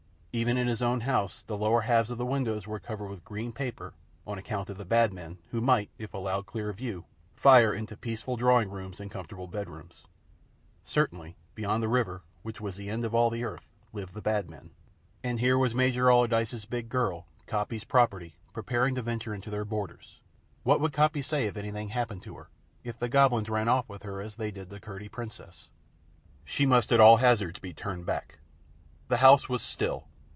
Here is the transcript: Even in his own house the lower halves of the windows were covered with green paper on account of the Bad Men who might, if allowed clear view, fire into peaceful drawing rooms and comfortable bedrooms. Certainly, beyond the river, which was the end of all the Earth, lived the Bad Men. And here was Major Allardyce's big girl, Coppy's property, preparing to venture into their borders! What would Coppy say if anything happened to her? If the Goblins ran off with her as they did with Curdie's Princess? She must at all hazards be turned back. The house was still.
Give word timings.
Even 0.33 0.55
in 0.55 0.67
his 0.69 0.81
own 0.81 1.01
house 1.01 1.43
the 1.43 1.57
lower 1.57 1.81
halves 1.81 2.09
of 2.09 2.17
the 2.17 2.25
windows 2.25 2.65
were 2.65 2.79
covered 2.79 3.09
with 3.09 3.25
green 3.25 3.51
paper 3.51 3.93
on 4.25 4.37
account 4.37 4.69
of 4.69 4.77
the 4.77 4.85
Bad 4.85 5.11
Men 5.11 5.39
who 5.49 5.59
might, 5.59 5.89
if 5.97 6.13
allowed 6.13 6.45
clear 6.45 6.71
view, 6.71 7.03
fire 7.35 7.73
into 7.73 7.97
peaceful 7.97 8.37
drawing 8.37 8.69
rooms 8.69 9.01
and 9.01 9.11
comfortable 9.11 9.47
bedrooms. 9.47 10.05
Certainly, 10.85 11.35
beyond 11.53 11.83
the 11.83 11.89
river, 11.89 12.21
which 12.43 12.61
was 12.61 12.77
the 12.77 12.89
end 12.89 13.03
of 13.03 13.13
all 13.13 13.29
the 13.29 13.43
Earth, 13.43 13.67
lived 13.91 14.13
the 14.13 14.21
Bad 14.21 14.49
Men. 14.49 14.69
And 15.21 15.41
here 15.41 15.57
was 15.57 15.75
Major 15.75 16.09
Allardyce's 16.09 16.63
big 16.63 16.87
girl, 16.87 17.27
Coppy's 17.45 17.83
property, 17.83 18.37
preparing 18.53 18.95
to 18.95 19.01
venture 19.01 19.35
into 19.35 19.49
their 19.49 19.65
borders! 19.65 20.21
What 20.63 20.79
would 20.79 20.93
Coppy 20.93 21.23
say 21.23 21.47
if 21.47 21.57
anything 21.57 21.89
happened 21.89 22.23
to 22.23 22.37
her? 22.37 22.47
If 22.85 22.97
the 22.97 23.09
Goblins 23.09 23.49
ran 23.49 23.67
off 23.67 23.89
with 23.89 24.03
her 24.03 24.21
as 24.21 24.37
they 24.37 24.49
did 24.51 24.71
with 24.71 24.81
Curdie's 24.81 25.09
Princess? 25.09 25.67
She 26.45 26.65
must 26.65 26.93
at 26.93 27.01
all 27.01 27.17
hazards 27.17 27.59
be 27.59 27.73
turned 27.73 28.05
back. 28.05 28.39
The 29.09 29.17
house 29.17 29.49
was 29.49 29.61
still. 29.61 30.07